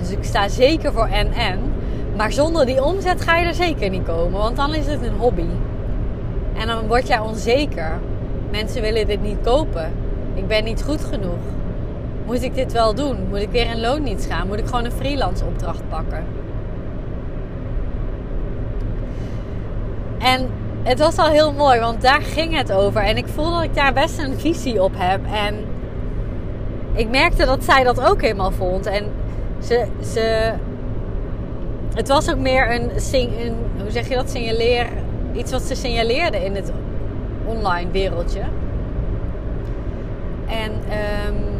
Dus 0.00 0.10
ik 0.10 0.24
sta 0.24 0.48
zeker 0.48 0.92
voor 0.92 1.06
en-en. 1.06 1.58
Maar 2.16 2.32
zonder 2.32 2.66
die 2.66 2.84
omzet 2.84 3.20
ga 3.20 3.36
je 3.36 3.46
er 3.46 3.54
zeker 3.54 3.90
niet 3.90 4.04
komen. 4.04 4.40
Want 4.40 4.56
dan 4.56 4.74
is 4.74 4.86
het 4.86 5.02
een 5.02 5.16
hobby. 5.18 5.48
En 6.58 6.66
dan 6.66 6.86
word 6.86 7.06
jij 7.08 7.18
onzeker. 7.18 7.98
Mensen 8.50 8.82
willen 8.82 9.06
dit 9.06 9.22
niet 9.22 9.40
kopen. 9.42 9.92
Ik 10.34 10.46
ben 10.46 10.64
niet 10.64 10.82
goed 10.82 11.04
genoeg. 11.04 11.40
Moet 12.26 12.42
ik 12.42 12.54
dit 12.54 12.72
wel 12.72 12.94
doen? 12.94 13.16
Moet 13.28 13.38
ik 13.38 13.50
weer 13.50 13.70
in 13.70 13.80
loondienst 13.80 14.26
gaan? 14.26 14.46
Moet 14.46 14.58
ik 14.58 14.66
gewoon 14.66 14.84
een 14.84 14.92
freelance 14.92 15.44
opdracht 15.44 15.88
pakken? 15.88 16.24
En 20.18 20.48
het 20.82 20.98
was 20.98 21.16
al 21.16 21.28
heel 21.28 21.52
mooi, 21.52 21.80
want 21.80 22.02
daar 22.02 22.22
ging 22.22 22.56
het 22.56 22.72
over. 22.72 23.02
En 23.02 23.16
ik 23.16 23.26
voel 23.26 23.50
dat 23.50 23.62
ik 23.62 23.74
daar 23.74 23.92
best 23.92 24.18
een 24.18 24.38
visie 24.38 24.82
op 24.82 24.92
heb. 24.96 25.20
En 25.32 25.64
ik 26.92 27.10
merkte 27.10 27.44
dat 27.44 27.64
zij 27.64 27.84
dat 27.84 28.00
ook 28.00 28.20
helemaal 28.20 28.50
vond. 28.50 28.86
En 28.86 29.04
ze, 29.60 29.86
ze 30.12 30.52
het 31.94 32.08
was 32.08 32.30
ook 32.30 32.38
meer 32.38 32.74
een, 32.74 32.90
een, 33.12 33.54
hoe 33.80 33.90
zeg 33.90 34.08
je 34.08 34.14
dat, 34.14 34.30
signaleer, 34.30 34.86
iets 35.32 35.52
wat 35.52 35.62
ze 35.62 35.74
signaleerde 35.74 36.44
in 36.44 36.54
het 36.54 36.72
online 37.44 37.90
wereldje. 37.90 38.40
En 40.46 40.72
um, 40.72 41.51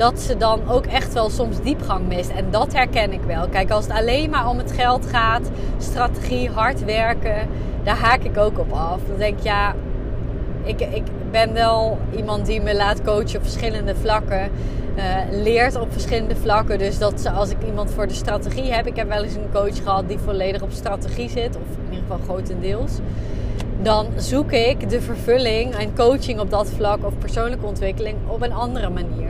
dat 0.00 0.20
ze 0.20 0.36
dan 0.36 0.68
ook 0.68 0.86
echt 0.86 1.12
wel 1.12 1.30
soms 1.30 1.60
diepgang 1.62 2.08
mist. 2.08 2.30
En 2.30 2.50
dat 2.50 2.72
herken 2.72 3.12
ik 3.12 3.22
wel. 3.22 3.48
Kijk, 3.48 3.70
als 3.70 3.84
het 3.84 3.96
alleen 3.96 4.30
maar 4.30 4.48
om 4.48 4.58
het 4.58 4.72
geld 4.72 5.06
gaat, 5.06 5.50
strategie, 5.78 6.50
hard 6.50 6.84
werken, 6.84 7.48
daar 7.84 7.96
haak 7.96 8.22
ik 8.22 8.36
ook 8.36 8.58
op 8.58 8.72
af. 8.72 9.00
Dan 9.08 9.18
denk 9.18 9.38
ik, 9.38 9.44
ja, 9.44 9.74
ik, 10.62 10.80
ik 10.80 11.02
ben 11.30 11.52
wel 11.52 11.98
iemand 12.16 12.46
die 12.46 12.60
me 12.60 12.74
laat 12.74 13.02
coachen 13.02 13.36
op 13.36 13.42
verschillende 13.42 13.94
vlakken. 13.94 14.50
Uh, 14.96 15.04
leert 15.30 15.80
op 15.80 15.92
verschillende 15.92 16.36
vlakken. 16.36 16.78
Dus 16.78 16.98
dat 16.98 17.20
ze, 17.20 17.30
als 17.30 17.50
ik 17.50 17.56
iemand 17.66 17.90
voor 17.90 18.06
de 18.06 18.14
strategie 18.14 18.72
heb, 18.72 18.86
ik 18.86 18.96
heb 18.96 19.08
wel 19.08 19.22
eens 19.22 19.34
een 19.34 19.52
coach 19.52 19.82
gehad 19.82 20.08
die 20.08 20.18
volledig 20.18 20.62
op 20.62 20.72
strategie 20.72 21.28
zit, 21.28 21.56
of 21.56 21.76
in 21.76 21.94
ieder 21.94 22.04
geval 22.08 22.18
grotendeels. 22.24 22.92
Dan 23.82 24.06
zoek 24.16 24.52
ik 24.52 24.90
de 24.90 25.00
vervulling 25.00 25.74
en 25.74 25.94
coaching 25.94 26.40
op 26.40 26.50
dat 26.50 26.70
vlak 26.70 27.04
of 27.04 27.18
persoonlijke 27.18 27.66
ontwikkeling 27.66 28.16
op 28.26 28.42
een 28.42 28.52
andere 28.52 28.90
manier. 28.90 29.29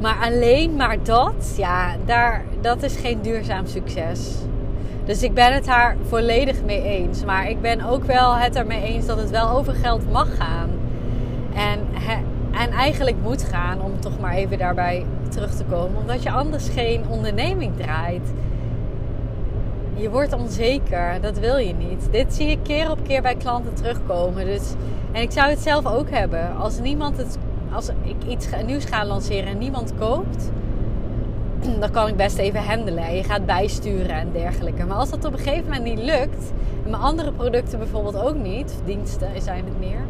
Maar 0.00 0.16
alleen 0.20 0.76
maar 0.76 0.96
dat, 1.02 1.54
ja, 1.56 1.96
daar, 2.04 2.44
dat 2.60 2.82
is 2.82 2.96
geen 2.96 3.22
duurzaam 3.22 3.66
succes. 3.66 4.34
Dus 5.04 5.22
ik 5.22 5.34
ben 5.34 5.52
het 5.52 5.66
haar 5.66 5.96
volledig 6.08 6.62
mee 6.64 6.82
eens. 6.82 7.24
Maar 7.24 7.50
ik 7.50 7.60
ben 7.60 7.82
ook 7.82 8.04
wel 8.04 8.36
het 8.36 8.56
ermee 8.56 8.82
eens 8.82 9.06
dat 9.06 9.18
het 9.18 9.30
wel 9.30 9.50
over 9.50 9.74
geld 9.74 10.12
mag 10.12 10.36
gaan. 10.36 10.70
En, 11.54 11.78
en 12.52 12.70
eigenlijk 12.70 13.16
moet 13.22 13.42
gaan, 13.42 13.80
om 13.80 14.00
toch 14.00 14.20
maar 14.20 14.34
even 14.34 14.58
daarbij 14.58 15.06
terug 15.28 15.54
te 15.54 15.64
komen. 15.64 16.00
Omdat 16.00 16.22
je 16.22 16.30
anders 16.30 16.68
geen 16.68 17.04
onderneming 17.08 17.76
draait. 17.76 18.32
Je 19.94 20.10
wordt 20.10 20.32
onzeker, 20.32 21.20
dat 21.20 21.38
wil 21.38 21.56
je 21.56 21.74
niet. 21.74 22.08
Dit 22.10 22.34
zie 22.34 22.48
ik 22.48 22.58
keer 22.62 22.90
op 22.90 22.98
keer 23.02 23.22
bij 23.22 23.34
klanten 23.34 23.74
terugkomen. 23.74 24.44
Dus, 24.44 24.72
en 25.12 25.22
ik 25.22 25.30
zou 25.30 25.50
het 25.50 25.58
zelf 25.58 25.86
ook 25.86 26.10
hebben. 26.10 26.56
Als 26.56 26.80
niemand 26.80 27.16
het 27.16 27.38
als 27.76 27.88
ik 27.88 28.24
iets 28.28 28.48
nieuws 28.66 28.84
ga 28.84 29.04
lanceren 29.04 29.46
en 29.46 29.58
niemand 29.58 29.92
koopt, 29.98 30.50
dan 31.80 31.90
kan 31.90 32.08
ik 32.08 32.16
best 32.16 32.38
even 32.38 32.62
handelen. 32.62 33.14
Je 33.14 33.24
gaat 33.24 33.46
bijsturen 33.46 34.16
en 34.16 34.32
dergelijke. 34.32 34.84
Maar 34.84 34.96
als 34.96 35.10
dat 35.10 35.24
op 35.24 35.32
een 35.32 35.38
gegeven 35.38 35.64
moment 35.64 35.84
niet 35.84 35.98
lukt, 35.98 36.52
en 36.84 36.90
mijn 36.90 37.02
andere 37.02 37.32
producten 37.32 37.78
bijvoorbeeld 37.78 38.16
ook 38.16 38.36
niet, 38.36 38.80
diensten 38.84 39.42
zijn 39.42 39.64
het 39.64 39.78
meer, 39.78 40.00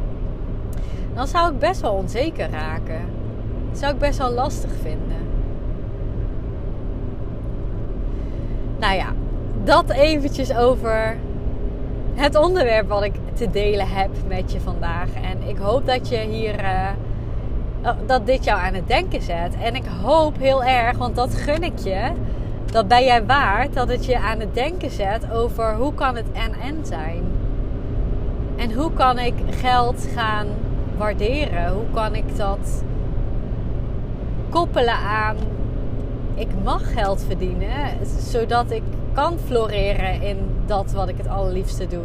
dan 1.15 1.27
zou 1.27 1.53
ik 1.53 1.59
best 1.59 1.81
wel 1.81 1.93
onzeker 1.93 2.51
raken. 2.51 3.01
Zou 3.73 3.93
ik 3.93 3.99
best 3.99 4.19
wel 4.19 4.31
lastig 4.31 4.71
vinden. 4.83 5.17
Nou 8.79 8.95
ja, 8.95 9.13
dat 9.65 9.91
eventjes 9.91 10.57
over 10.57 11.17
het 12.15 12.37
onderwerp 12.37 12.89
wat 12.89 13.03
ik 13.03 13.15
te 13.33 13.51
delen 13.51 13.89
heb 13.89 14.11
met 14.29 14.53
je 14.53 14.61
vandaag. 14.61 15.09
En 15.15 15.49
ik 15.49 15.57
hoop 15.57 15.87
dat 15.87 16.09
je 16.09 16.19
hier. 16.19 16.55
Oh, 16.55 16.91
dat 18.07 18.27
dit 18.27 18.45
jou 18.45 18.61
aan 18.61 18.75
het 18.75 18.89
denken 18.89 19.23
zet. 19.23 19.55
En 19.63 19.75
ik 19.75 19.85
hoop 20.03 20.39
heel 20.39 20.65
erg, 20.65 20.97
want 20.99 21.17
dat 21.17 21.35
gun 21.35 21.63
ik 21.63 21.79
je, 21.79 22.11
dat 22.73 22.89
ben 22.89 23.05
jij 23.05 23.27
waard, 23.27 23.75
dat 23.75 23.89
het 23.89 24.05
je 24.05 24.19
aan 24.19 24.41
het 24.41 24.55
denken 24.55 24.91
zet 24.91 25.31
over 25.33 25.75
hoe 25.75 25.95
kan 25.95 26.17
het 26.17 26.33
en-en 26.33 26.87
zijn. 26.87 27.23
En 28.57 28.73
hoe 28.73 28.93
kan 28.93 29.19
ik 29.19 29.35
geld 29.51 30.09
gaan 30.15 30.47
waarderen? 30.97 31.73
Hoe 31.73 31.91
kan 31.95 32.15
ik 32.15 32.37
dat 32.37 32.83
koppelen 34.51 34.95
aan 34.97 35.37
ik 36.37 36.49
mag 36.65 36.93
geld 36.93 37.25
verdienen, 37.27 38.07
zodat 38.19 38.71
ik 38.71 38.83
kan 39.13 39.39
floreren 39.47 40.23
in 40.23 40.39
dat 40.67 40.93
wat 40.93 41.09
ik 41.09 41.17
het 41.17 41.29
allerliefste 41.29 41.87
doe. 41.87 42.05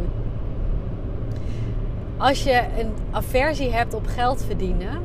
Als 2.16 2.42
je 2.42 2.62
een 2.78 2.92
aversie 3.10 3.72
hebt 3.72 3.94
op 3.94 4.06
geld 4.06 4.44
verdienen, 4.44 4.98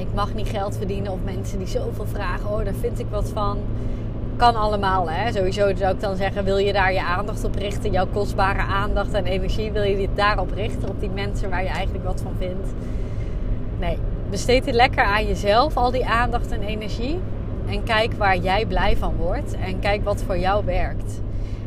ik 0.00 0.14
mag 0.14 0.34
niet 0.34 0.48
geld 0.48 0.76
verdienen. 0.76 1.12
Of 1.12 1.18
mensen 1.24 1.58
die 1.58 1.66
zoveel 1.66 2.06
vragen, 2.06 2.50
oh, 2.50 2.64
daar 2.64 2.74
vind 2.80 2.98
ik 2.98 3.06
wat 3.10 3.28
van. 3.28 3.58
Kan 4.36 4.54
allemaal, 4.54 5.10
hè. 5.10 5.32
Sowieso 5.32 5.74
zou 5.76 5.94
ik 5.94 6.00
dan 6.00 6.16
zeggen, 6.16 6.44
wil 6.44 6.56
je 6.56 6.72
daar 6.72 6.92
je 6.92 7.02
aandacht 7.02 7.44
op 7.44 7.54
richten? 7.54 7.90
Jouw 7.90 8.06
kostbare 8.06 8.60
aandacht 8.60 9.12
en 9.12 9.24
energie, 9.24 9.72
wil 9.72 9.82
je 9.82 9.96
dit 9.96 10.08
daarop 10.14 10.52
richten? 10.52 10.88
Op 10.88 11.00
die 11.00 11.10
mensen 11.10 11.50
waar 11.50 11.62
je 11.62 11.68
eigenlijk 11.68 12.04
wat 12.04 12.20
van 12.20 12.32
vindt? 12.38 12.68
Nee, 13.78 13.98
besteed 14.30 14.66
het 14.66 14.74
lekker 14.74 15.04
aan 15.04 15.26
jezelf, 15.26 15.76
al 15.76 15.90
die 15.90 16.06
aandacht 16.06 16.52
en 16.52 16.62
energie. 16.62 17.18
En 17.66 17.82
kijk 17.82 18.12
waar 18.12 18.36
jij 18.36 18.66
blij 18.66 18.96
van 18.96 19.16
wordt. 19.16 19.56
En 19.64 19.78
kijk 19.78 20.04
wat 20.04 20.22
voor 20.22 20.38
jou 20.38 20.64
werkt. 20.64 21.20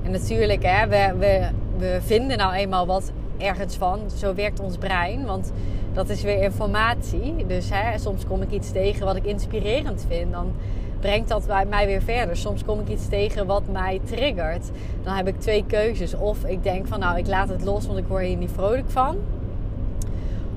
En 0.03 0.11
natuurlijk, 0.11 0.63
hè, 0.65 0.87
we, 0.87 1.13
we, 1.17 1.49
we 1.77 1.99
vinden 2.01 2.37
nou 2.37 2.53
eenmaal 2.53 2.85
wat 2.85 3.11
ergens 3.37 3.75
van. 3.75 3.99
Zo 4.15 4.33
werkt 4.33 4.59
ons 4.59 4.77
brein. 4.77 5.25
Want 5.25 5.51
dat 5.93 6.09
is 6.09 6.21
weer 6.21 6.41
informatie. 6.41 7.45
Dus 7.47 7.69
hè, 7.69 7.97
soms 7.97 8.25
kom 8.25 8.41
ik 8.41 8.51
iets 8.51 8.71
tegen 8.71 9.05
wat 9.05 9.15
ik 9.15 9.25
inspirerend 9.25 10.05
vind. 10.07 10.31
Dan 10.31 10.51
brengt 10.99 11.29
dat 11.29 11.47
mij 11.69 11.85
weer 11.85 12.01
verder. 12.01 12.37
Soms 12.37 12.63
kom 12.63 12.79
ik 12.79 12.87
iets 12.87 13.07
tegen 13.07 13.45
wat 13.45 13.63
mij 13.71 13.99
triggert. 14.03 14.69
Dan 15.03 15.13
heb 15.13 15.27
ik 15.27 15.39
twee 15.39 15.63
keuzes. 15.67 16.15
Of 16.15 16.45
ik 16.45 16.63
denk 16.63 16.87
van 16.87 16.99
nou, 16.99 17.17
ik 17.17 17.27
laat 17.27 17.49
het 17.49 17.63
los, 17.63 17.85
want 17.85 17.99
ik 17.99 18.07
word 18.07 18.23
hier 18.23 18.37
niet 18.37 18.51
vrolijk 18.53 18.89
van. 18.89 19.17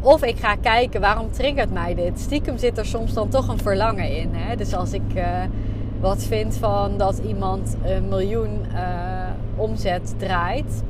Of 0.01 0.25
ik 0.25 0.37
ga 0.37 0.57
kijken, 0.57 1.01
waarom 1.01 1.31
triggert 1.31 1.73
mij 1.73 1.95
dit? 1.95 2.21
Stiekem 2.21 2.59
zit 2.59 2.79
er 2.79 2.87
soms 2.87 3.13
dan 3.13 3.29
toch 3.29 3.49
een 3.49 3.59
verlangen 3.59 4.17
in. 4.17 4.29
Hè? 4.33 4.57
Dus 4.57 4.75
als 4.75 4.93
ik 4.93 5.15
uh, 5.15 5.25
wat 6.01 6.23
vind 6.23 6.57
van 6.57 6.99
dat 6.99 7.19
iemand 7.19 7.77
een 7.85 8.09
miljoen 8.09 8.61
uh, 8.73 9.29
omzet 9.57 10.15
draait 10.19 10.83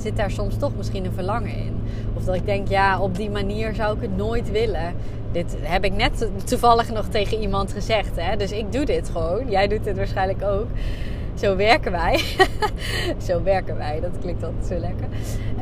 zit 0.00 0.16
daar 0.16 0.30
soms 0.30 0.56
toch 0.56 0.76
misschien 0.76 1.04
een 1.04 1.12
verlangen 1.12 1.56
in. 1.56 1.77
Of 2.14 2.24
dat 2.24 2.34
ik 2.34 2.46
denk, 2.46 2.68
ja, 2.68 3.00
op 3.00 3.16
die 3.16 3.30
manier 3.30 3.74
zou 3.74 3.96
ik 3.96 4.02
het 4.02 4.16
nooit 4.16 4.50
willen. 4.50 4.94
Dit 5.32 5.56
heb 5.60 5.84
ik 5.84 5.92
net 5.92 6.28
toevallig 6.44 6.92
nog 6.92 7.06
tegen 7.08 7.40
iemand 7.40 7.72
gezegd. 7.72 8.10
Hè? 8.14 8.36
Dus 8.36 8.52
ik 8.52 8.72
doe 8.72 8.84
dit 8.84 9.10
gewoon. 9.12 9.50
Jij 9.50 9.68
doet 9.68 9.84
het 9.84 9.96
waarschijnlijk 9.96 10.42
ook. 10.42 10.66
Zo 11.34 11.56
werken 11.56 11.92
wij. 11.92 12.20
zo 13.26 13.42
werken 13.42 13.76
wij, 13.76 14.00
dat 14.00 14.10
klinkt 14.20 14.44
altijd 14.44 14.66
zo 14.66 14.74
lekker. 14.74 15.06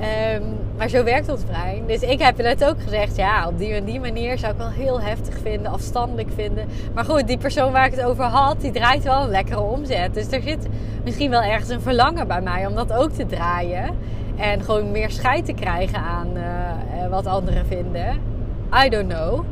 Ehm, 0.01 0.43
maar 0.77 0.89
zo 0.89 1.05
werkt 1.05 1.29
ons 1.29 1.43
brein. 1.43 1.87
Dus 1.87 2.01
ik 2.01 2.21
heb 2.21 2.37
net 2.37 2.65
ook 2.65 2.83
gezegd, 2.83 3.17
ja, 3.17 3.49
op 3.49 3.59
die 3.59 3.73
en 3.73 3.85
die 3.85 4.01
manier 4.01 4.39
zou 4.39 4.53
ik 4.53 4.59
wel 4.59 4.71
heel 4.71 5.01
heftig 5.01 5.39
vinden, 5.43 5.73
afstandelijk 5.73 6.29
vinden. 6.35 6.67
Maar 6.95 7.05
goed, 7.05 7.27
die 7.27 7.39
persoon 7.39 7.73
waar 7.73 7.87
ik 7.87 7.95
het 7.95 8.05
over 8.05 8.25
had, 8.25 8.61
die 8.61 8.73
draait 8.73 9.03
wel 9.03 9.23
een 9.23 9.31
lekkere 9.31 9.61
omzet. 9.61 10.15
Dus 10.15 10.31
er 10.31 10.43
zit 10.43 10.67
misschien 11.05 11.31
wel 11.31 11.43
ergens 11.43 11.69
een 11.69 11.81
verlangen 11.81 12.27
bij 12.27 12.41
mij 12.41 12.67
om 12.67 12.75
dat 12.75 12.93
ook 12.93 13.11
te 13.11 13.27
draaien. 13.27 13.95
En 14.37 14.63
gewoon 14.63 14.91
meer 14.91 15.11
scheid 15.11 15.45
te 15.45 15.53
krijgen 15.53 15.99
aan 15.99 16.29
uh, 16.37 17.09
wat 17.11 17.27
anderen 17.27 17.67
vinden. 17.67 18.21
I 18.85 18.89
don't 18.89 19.09
know. 19.09 19.45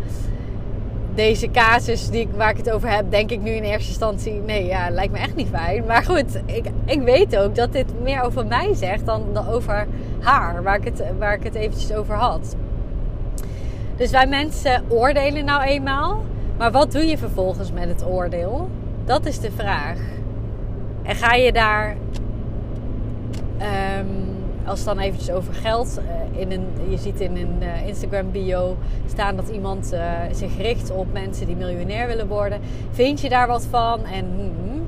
Deze 1.15 1.51
casus 1.51 2.11
die, 2.11 2.29
waar 2.37 2.51
ik 2.51 2.57
het 2.57 2.71
over 2.71 2.91
heb, 2.91 3.11
denk 3.11 3.31
ik 3.31 3.41
nu 3.41 3.51
in 3.51 3.63
eerste 3.63 3.89
instantie... 3.89 4.33
Nee, 4.33 4.67
ja, 4.67 4.91
lijkt 4.91 5.13
me 5.13 5.19
echt 5.19 5.35
niet 5.35 5.49
fijn. 5.49 5.85
Maar 5.87 6.03
goed, 6.03 6.43
ik, 6.47 6.67
ik 6.85 7.03
weet 7.03 7.37
ook 7.37 7.55
dat 7.55 7.73
dit 7.73 8.03
meer 8.03 8.23
over 8.23 8.47
mij 8.47 8.75
zegt 8.75 9.07
dan, 9.07 9.23
dan 9.33 9.49
over 9.49 9.87
haar. 10.21 10.63
Waar 10.63 10.77
ik, 10.77 10.85
het, 10.85 11.03
waar 11.19 11.35
ik 11.35 11.43
het 11.43 11.55
eventjes 11.55 11.93
over 11.93 12.15
had. 12.15 12.57
Dus 13.97 14.11
wij 14.11 14.27
mensen 14.27 14.85
oordelen 14.89 15.45
nou 15.45 15.63
eenmaal. 15.63 16.25
Maar 16.59 16.71
wat 16.71 16.93
doe 16.93 17.07
je 17.07 17.19
vervolgens 17.19 17.73
met 17.73 17.89
het 17.89 18.07
oordeel? 18.07 18.69
Dat 19.05 19.27
is 19.27 19.41
de 19.41 19.51
vraag. 19.51 19.99
En 21.03 21.15
ga 21.15 21.35
je 21.35 21.53
daar... 21.53 21.97
Um, 23.99 24.24
als 24.67 24.79
het 24.79 24.89
dan 24.89 24.99
eventjes 24.99 25.31
over 25.31 25.55
geld. 25.55 25.99
Uh, 25.99 26.41
in 26.41 26.53
een, 26.53 26.67
je 26.91 26.99
ziet 26.99 27.21
in 27.21 27.37
een 27.37 27.57
uh, 27.61 27.87
Instagram 27.87 28.31
bio 28.31 28.77
staan 29.09 29.37
dat 29.37 29.49
iemand 29.49 29.93
uh, 29.93 30.01
zich 30.33 30.57
richt 30.59 30.91
op 30.91 31.13
mensen 31.13 31.47
die 31.47 31.57
miljonair 31.57 32.07
willen 32.07 32.27
worden. 32.27 32.61
Vind 32.91 33.21
je 33.21 33.29
daar 33.29 33.47
wat 33.47 33.67
van? 33.71 34.05
En 34.05 34.25
hmm, 34.37 34.87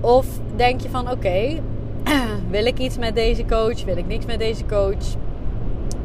Of 0.00 0.26
denk 0.56 0.80
je 0.80 0.88
van 0.88 1.10
oké, 1.10 1.60
wil 2.50 2.66
ik 2.66 2.78
iets 2.78 2.98
met 2.98 3.14
deze 3.14 3.44
coach? 3.44 3.84
Wil 3.84 3.96
ik 3.96 4.06
niks 4.06 4.26
met 4.26 4.38
deze 4.38 4.66
coach? 4.66 5.16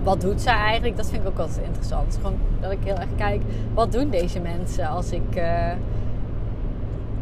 Wat 0.03 0.21
doet 0.21 0.41
zij 0.41 0.53
eigenlijk? 0.53 0.97
Dat 0.97 1.09
vind 1.09 1.21
ik 1.21 1.27
ook 1.27 1.39
altijd 1.39 1.65
interessant. 1.65 2.15
Gewoon 2.15 2.37
dat 2.59 2.71
ik 2.71 2.79
heel 2.83 2.95
erg 2.95 3.15
kijk, 3.17 3.41
wat 3.73 3.91
doen 3.91 4.09
deze 4.09 4.39
mensen 4.39 4.87
als 4.87 5.11
ik... 5.11 5.41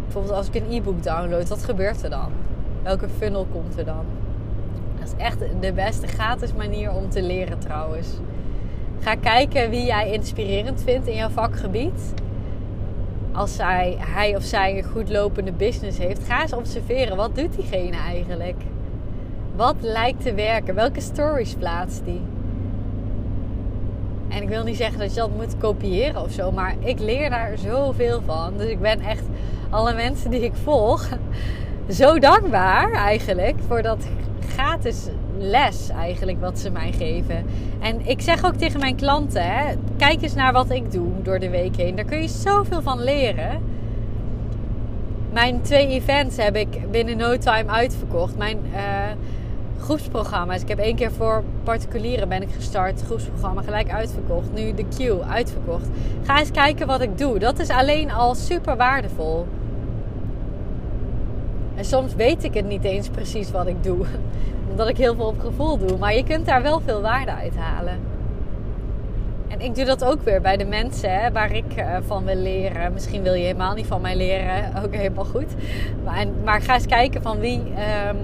Bijvoorbeeld 0.03 0.37
als 0.37 0.47
ik 0.47 0.55
een 0.55 0.71
e-book 0.71 1.03
download, 1.03 1.49
wat 1.49 1.63
gebeurt 1.63 2.03
er 2.03 2.09
dan? 2.09 2.31
Welke 2.83 3.09
funnel 3.09 3.47
komt 3.51 3.77
er 3.77 3.85
dan? 3.85 4.05
Dat 5.01 5.13
is 5.17 5.25
echt 5.25 5.39
de 5.59 5.73
beste 5.73 6.07
gratis 6.07 6.53
manier 6.53 6.91
om 6.91 7.09
te 7.09 7.21
leren 7.21 7.59
trouwens. 7.59 8.07
Ga 8.99 9.15
kijken 9.15 9.69
wie 9.69 9.85
jij 9.85 10.11
inspirerend 10.11 10.81
vindt 10.81 11.07
in 11.07 11.15
jouw 11.15 11.29
vakgebied. 11.29 12.13
Als 13.31 13.55
zij, 13.55 13.97
hij 13.99 14.35
of 14.35 14.43
zij 14.43 14.77
een 14.77 14.83
goed 14.83 15.09
lopende 15.09 15.51
business 15.51 15.97
heeft, 15.97 16.23
ga 16.23 16.41
eens 16.41 16.53
observeren. 16.53 17.17
Wat 17.17 17.35
doet 17.35 17.55
diegene 17.55 17.97
eigenlijk? 17.97 18.61
Wat 19.55 19.75
lijkt 19.79 20.21
te 20.21 20.33
werken? 20.33 20.75
Welke 20.75 21.01
stories 21.01 21.55
plaatst 21.55 22.05
die? 22.05 22.21
En 24.27 24.41
ik 24.41 24.49
wil 24.49 24.63
niet 24.63 24.77
zeggen 24.77 24.99
dat 24.99 25.13
je 25.13 25.19
dat 25.19 25.35
moet 25.35 25.57
kopiëren 25.57 26.21
of 26.21 26.31
zo, 26.31 26.51
maar 26.51 26.75
ik 26.79 26.99
leer 26.99 27.29
daar 27.29 27.57
zoveel 27.57 28.21
van. 28.25 28.57
Dus 28.57 28.69
ik 28.69 28.81
ben 28.81 28.99
echt 28.99 29.25
alle 29.69 29.93
mensen 29.93 30.31
die 30.31 30.41
ik 30.43 30.53
volg 30.63 31.09
zo 31.89 32.19
dankbaar 32.19 32.91
eigenlijk 32.91 33.55
voor 33.67 33.81
dat 33.81 34.07
gratis 34.53 35.07
les 35.37 35.89
eigenlijk 35.89 36.39
wat 36.39 36.59
ze 36.59 36.69
mij 36.69 36.91
geven. 36.91 37.45
En 37.79 38.07
ik 38.07 38.21
zeg 38.21 38.45
ook 38.45 38.55
tegen 38.55 38.79
mijn 38.79 38.95
klanten, 38.95 39.43
hè, 39.43 39.73
kijk 39.97 40.21
eens 40.21 40.33
naar 40.33 40.53
wat 40.53 40.69
ik 40.69 40.91
doe 40.91 41.07
door 41.21 41.39
de 41.39 41.49
week 41.49 41.75
heen. 41.75 41.95
Daar 41.95 42.05
kun 42.05 42.21
je 42.21 42.27
zoveel 42.27 42.81
van 42.81 43.03
leren. 43.03 43.61
Mijn 45.33 45.61
twee 45.61 45.87
events 45.87 46.37
heb 46.37 46.55
ik 46.55 46.91
binnen 46.91 47.17
no 47.17 47.37
time 47.37 47.69
uitverkocht. 47.69 48.37
Mijn 48.37 48.57
uh, 48.73 48.79
groepsprogramma's. 49.79 50.61
Ik 50.61 50.67
heb 50.67 50.79
één 50.79 50.95
keer 50.95 51.11
voor 51.11 51.43
particulieren 51.63 52.29
ben 52.29 52.41
ik 52.41 52.49
gestart. 52.55 53.01
Groepsprogramma 53.01 53.61
gelijk 53.61 53.91
uitverkocht. 53.91 54.53
Nu 54.53 54.73
de 54.73 54.85
Q 54.97 55.29
uitverkocht. 55.29 55.87
Ga 56.23 56.39
eens 56.39 56.51
kijken 56.51 56.87
wat 56.87 57.01
ik 57.01 57.17
doe. 57.17 57.39
Dat 57.39 57.59
is 57.59 57.69
alleen 57.69 58.11
al 58.11 58.35
super 58.35 58.77
waardevol. 58.77 59.47
En 61.81 61.87
soms 61.87 62.15
weet 62.15 62.43
ik 62.43 62.53
het 62.53 62.65
niet 62.65 62.83
eens 62.83 63.09
precies 63.09 63.51
wat 63.51 63.67
ik 63.67 63.83
doe. 63.83 64.05
Omdat 64.71 64.89
ik 64.89 64.97
heel 64.97 65.15
veel 65.15 65.25
op 65.25 65.39
gevoel 65.39 65.77
doe. 65.77 65.97
Maar 65.97 66.15
je 66.15 66.23
kunt 66.23 66.45
daar 66.45 66.61
wel 66.61 66.81
veel 66.85 67.01
waarde 67.01 67.31
uit 67.31 67.55
halen. 67.55 67.99
En 69.47 69.61
ik 69.61 69.75
doe 69.75 69.85
dat 69.85 70.03
ook 70.03 70.21
weer 70.21 70.41
bij 70.41 70.57
de 70.57 70.65
mensen 70.65 71.19
hè, 71.19 71.31
waar 71.31 71.55
ik 71.55 71.77
uh, 71.77 71.97
van 72.05 72.25
wil 72.25 72.35
leren. 72.35 72.93
Misschien 72.93 73.23
wil 73.23 73.33
je 73.33 73.43
helemaal 73.43 73.73
niet 73.73 73.85
van 73.85 74.01
mij 74.01 74.15
leren. 74.15 74.71
Ook 74.83 74.95
helemaal 74.95 75.25
goed. 75.25 75.53
Maar, 76.43 76.61
ga 76.61 76.73
eens 76.73 76.85
kijken 76.85 77.21
van 77.21 77.39
wie 77.39 77.59
um, 77.59 78.17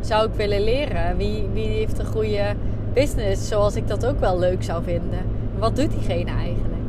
zou 0.00 0.28
ik 0.28 0.34
willen 0.34 0.64
leren. 0.64 1.16
Wie, 1.16 1.48
wie 1.52 1.68
heeft 1.68 1.98
een 1.98 2.06
goede 2.06 2.54
business 2.92 3.48
zoals 3.48 3.76
ik 3.76 3.88
dat 3.88 4.06
ook 4.06 4.20
wel 4.20 4.38
leuk 4.38 4.62
zou 4.62 4.82
vinden. 4.84 5.20
Wat 5.58 5.76
doet 5.76 5.90
diegene 5.90 6.30
eigenlijk? 6.30 6.84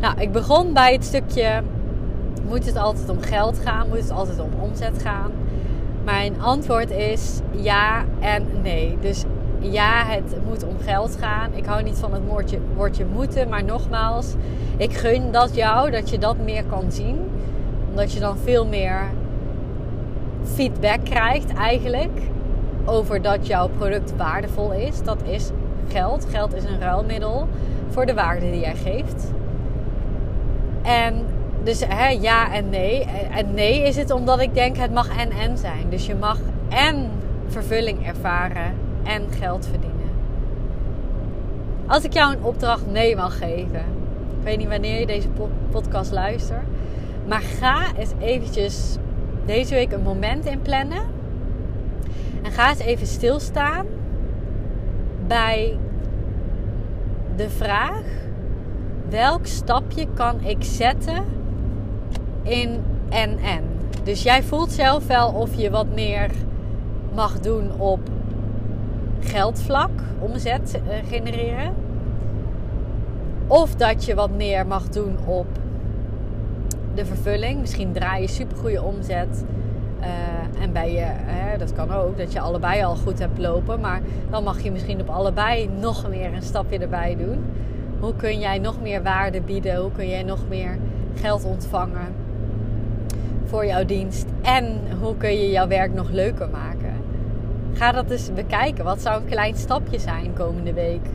Nou, 0.00 0.20
ik 0.20 0.32
begon 0.32 0.72
bij 0.72 0.92
het 0.92 1.04
stukje 1.04 1.62
moet 2.48 2.66
het 2.66 2.76
altijd 2.76 3.08
om 3.08 3.20
geld 3.20 3.58
gaan? 3.58 3.88
Moet 3.88 3.98
het 3.98 4.10
altijd 4.10 4.40
om 4.40 4.50
omzet 4.60 5.02
gaan? 5.02 5.30
Mijn 6.04 6.40
antwoord 6.40 6.90
is 6.90 7.40
ja 7.50 8.04
en 8.20 8.46
nee. 8.62 8.98
Dus 9.00 9.24
ja, 9.58 10.04
het 10.06 10.36
moet 10.46 10.64
om 10.64 10.76
geld 10.84 11.16
gaan. 11.20 11.50
Ik 11.54 11.64
hou 11.64 11.82
niet 11.82 11.98
van 11.98 12.12
het 12.12 12.22
woordje, 12.26 12.58
woordje 12.74 13.04
moeten. 13.04 13.48
Maar 13.48 13.64
nogmaals, 13.64 14.34
ik 14.76 14.92
gun 14.92 15.32
dat 15.32 15.54
jou, 15.54 15.90
dat 15.90 16.10
je 16.10 16.18
dat 16.18 16.36
meer 16.38 16.64
kan 16.64 16.92
zien. 16.92 17.30
Omdat 17.88 18.12
je 18.12 18.20
dan 18.20 18.38
veel 18.38 18.66
meer 18.66 19.00
feedback 20.42 21.04
krijgt 21.04 21.54
eigenlijk. 21.54 22.20
Over 22.84 23.22
dat 23.22 23.46
jouw 23.46 23.68
product 23.68 24.16
waardevol 24.16 24.72
is. 24.72 25.02
Dat 25.02 25.22
is 25.22 25.50
geld. 25.88 26.26
Geld 26.30 26.54
is 26.54 26.64
een 26.64 26.80
ruilmiddel 26.80 27.48
voor 27.88 28.06
de 28.06 28.14
waarde 28.14 28.50
die 28.50 28.60
jij 28.60 28.74
geeft. 28.74 29.32
En 30.82 31.26
dus 31.64 31.84
hè, 31.88 32.08
ja 32.08 32.52
en 32.52 32.68
nee. 32.68 33.04
En 33.30 33.54
nee 33.54 33.82
is 33.82 33.96
het 33.96 34.10
omdat 34.10 34.40
ik 34.40 34.54
denk 34.54 34.76
het 34.76 34.92
mag 34.92 35.16
en 35.18 35.30
en 35.30 35.58
zijn. 35.58 35.90
Dus 35.90 36.06
je 36.06 36.14
mag 36.14 36.38
en 36.68 37.10
vervulling 37.46 38.06
ervaren 38.06 38.74
en 39.02 39.22
geld 39.38 39.66
verdienen. 39.66 39.92
Als 41.86 42.04
ik 42.04 42.12
jou 42.12 42.34
een 42.34 42.42
opdracht 42.42 42.86
nee 42.90 43.16
mag 43.16 43.38
geven. 43.38 43.84
Ik 44.38 44.50
weet 44.50 44.58
niet 44.58 44.68
wanneer 44.68 45.00
je 45.00 45.06
deze 45.06 45.28
podcast 45.70 46.12
luistert. 46.12 46.64
Maar 47.26 47.40
ga 47.40 47.96
eens 47.98 48.12
eventjes 48.18 48.96
deze 49.46 49.74
week 49.74 49.92
een 49.92 50.02
moment 50.02 50.44
inplannen. 50.46 51.02
En 52.42 52.50
ga 52.50 52.68
eens 52.68 52.78
even 52.78 53.06
stilstaan 53.06 53.86
bij 55.26 55.78
de 57.36 57.50
vraag: 57.50 58.02
welk 59.08 59.46
stapje 59.46 60.06
kan 60.14 60.40
ik 60.40 60.56
zetten 60.60 61.24
in 62.44 62.82
en 63.08 63.38
en. 63.38 63.62
Dus 64.02 64.22
jij 64.22 64.42
voelt 64.42 64.72
zelf 64.72 65.06
wel 65.06 65.28
of 65.28 65.54
je 65.54 65.70
wat 65.70 65.86
meer 65.94 66.30
mag 67.14 67.40
doen 67.40 67.80
op 67.80 68.00
geldvlak, 69.20 69.90
omzet 70.18 70.80
eh, 70.88 70.96
genereren. 71.08 71.74
Of 73.46 73.74
dat 73.74 74.04
je 74.04 74.14
wat 74.14 74.30
meer 74.30 74.66
mag 74.66 74.88
doen 74.88 75.16
op 75.26 75.46
de 76.94 77.04
vervulling. 77.06 77.60
Misschien 77.60 77.92
draai 77.92 78.22
je 78.22 78.28
supergoeie 78.28 78.82
omzet. 78.82 79.44
Uh, 80.00 80.62
en 80.62 80.72
bij 80.72 80.92
je, 80.92 81.04
hè, 81.06 81.58
dat 81.58 81.72
kan 81.72 81.92
ook, 81.92 82.18
dat 82.18 82.32
je 82.32 82.40
allebei 82.40 82.84
al 82.84 82.96
goed 82.96 83.18
hebt 83.18 83.38
lopen. 83.38 83.80
Maar 83.80 84.00
dan 84.30 84.44
mag 84.44 84.62
je 84.62 84.72
misschien 84.72 85.00
op 85.00 85.08
allebei 85.08 85.68
nog 85.80 86.08
meer 86.08 86.32
een 86.32 86.42
stapje 86.42 86.78
erbij 86.78 87.16
doen. 87.16 87.44
Hoe 88.00 88.14
kun 88.14 88.38
jij 88.38 88.58
nog 88.58 88.80
meer 88.80 89.02
waarde 89.02 89.40
bieden? 89.40 89.76
Hoe 89.76 89.92
kun 89.92 90.08
jij 90.08 90.22
nog 90.22 90.38
meer 90.48 90.78
geld 91.14 91.44
ontvangen? 91.44 92.23
Voor 93.44 93.66
jouw 93.66 93.84
dienst 93.84 94.26
en 94.42 94.80
hoe 95.00 95.16
kun 95.16 95.32
je 95.32 95.50
jouw 95.50 95.68
werk 95.68 95.94
nog 95.94 96.10
leuker 96.10 96.48
maken. 96.48 96.94
Ga 97.72 97.92
dat 97.92 98.10
eens 98.10 98.32
bekijken. 98.32 98.84
Wat 98.84 99.00
zou 99.00 99.20
een 99.20 99.28
klein 99.28 99.56
stapje 99.56 99.98
zijn 99.98 100.32
komende 100.32 100.72
week? 100.72 101.06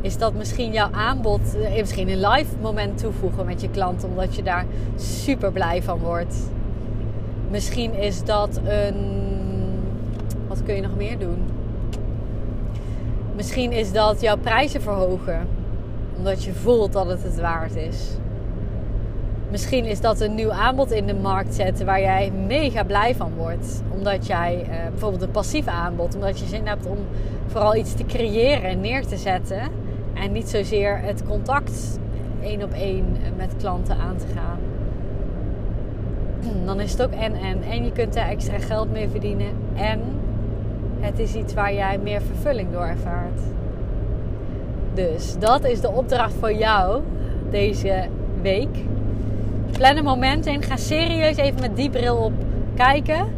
Is 0.00 0.18
dat 0.18 0.34
misschien 0.34 0.72
jouw 0.72 0.90
aanbod, 0.90 1.56
eh, 1.56 1.78
misschien 1.78 2.08
een 2.08 2.20
live 2.28 2.56
moment 2.60 2.98
toevoegen 2.98 3.46
met 3.46 3.60
je 3.60 3.70
klant, 3.70 4.04
omdat 4.04 4.36
je 4.36 4.42
daar 4.42 4.64
super 4.96 5.52
blij 5.52 5.82
van 5.82 5.98
wordt? 5.98 6.36
Misschien 7.50 7.94
is 7.94 8.24
dat 8.24 8.60
een. 8.64 8.94
Wat 10.48 10.62
kun 10.62 10.74
je 10.74 10.80
nog 10.80 10.96
meer 10.96 11.18
doen? 11.18 11.44
Misschien 13.36 13.72
is 13.72 13.92
dat 13.92 14.20
jouw 14.20 14.36
prijzen 14.36 14.82
verhogen, 14.82 15.46
omdat 16.16 16.44
je 16.44 16.54
voelt 16.54 16.92
dat 16.92 17.06
het 17.06 17.22
het 17.22 17.40
waard 17.40 17.76
is. 17.76 18.16
Misschien 19.50 19.84
is 19.84 20.00
dat 20.00 20.20
een 20.20 20.34
nieuw 20.34 20.52
aanbod 20.52 20.90
in 20.90 21.06
de 21.06 21.14
markt 21.14 21.54
zetten 21.54 21.86
waar 21.86 22.00
jij 22.00 22.32
mega 22.46 22.84
blij 22.84 23.14
van 23.14 23.32
wordt. 23.36 23.82
Omdat 23.92 24.26
jij 24.26 24.60
uh, 24.62 24.68
bijvoorbeeld 24.90 25.22
een 25.22 25.30
passief 25.30 25.66
aanbod, 25.66 26.14
omdat 26.14 26.38
je 26.38 26.46
zin 26.46 26.66
hebt 26.66 26.86
om 26.86 26.98
vooral 27.46 27.76
iets 27.76 27.94
te 27.94 28.04
creëren 28.04 28.62
en 28.62 28.80
neer 28.80 29.06
te 29.06 29.16
zetten. 29.16 29.60
En 30.14 30.32
niet 30.32 30.48
zozeer 30.48 31.00
het 31.00 31.24
contact 31.26 31.98
één 32.42 32.62
op 32.62 32.72
één 32.72 33.16
met 33.36 33.54
klanten 33.58 33.96
aan 33.96 34.16
te 34.16 34.26
gaan. 34.34 34.58
Dan 36.64 36.80
is 36.80 36.92
het 36.92 37.02
ook 37.02 37.12
en 37.12 37.34
en. 37.34 37.62
En 37.62 37.84
je 37.84 37.92
kunt 37.92 38.14
daar 38.14 38.28
extra 38.28 38.58
geld 38.58 38.92
mee 38.92 39.08
verdienen. 39.08 39.52
En 39.74 40.00
het 41.00 41.18
is 41.18 41.34
iets 41.34 41.54
waar 41.54 41.74
jij 41.74 41.98
meer 41.98 42.22
vervulling 42.22 42.72
door 42.72 42.84
ervaart. 42.84 43.40
Dus 44.94 45.38
dat 45.38 45.64
is 45.64 45.80
de 45.80 45.90
opdracht 45.90 46.34
voor 46.34 46.52
jou 46.52 47.02
deze 47.50 48.08
week 48.42 48.76
Plan 49.72 49.96
een 49.96 50.04
moment 50.04 50.46
in. 50.46 50.62
Ga 50.62 50.76
serieus 50.76 51.36
even 51.36 51.60
met 51.60 51.76
die 51.76 51.90
bril 51.90 52.16
op 52.16 52.32
kijken. 52.74 53.34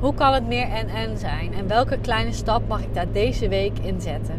Hoe 0.00 0.14
kan 0.14 0.32
het 0.32 0.46
meer 0.46 0.68
en 0.68 0.88
en 0.88 1.18
zijn? 1.18 1.54
En 1.54 1.68
welke 1.68 1.98
kleine 1.98 2.32
stap 2.32 2.68
mag 2.68 2.82
ik 2.82 2.94
daar 2.94 3.12
deze 3.12 3.48
week 3.48 3.78
in 3.78 4.00
zetten? 4.00 4.38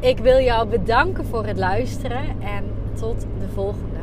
Ik 0.00 0.18
wil 0.18 0.40
jou 0.40 0.68
bedanken 0.68 1.26
voor 1.26 1.46
het 1.46 1.58
luisteren 1.58 2.24
en 2.40 2.64
tot 2.94 3.20
de 3.20 3.48
volgende. 3.54 3.95